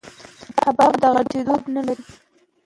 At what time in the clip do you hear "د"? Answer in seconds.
1.01-1.03